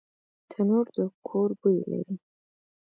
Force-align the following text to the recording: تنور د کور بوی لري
تنور 0.51 0.85
د 0.95 0.97
کور 1.27 1.49
بوی 1.59 1.79
لري 1.91 2.15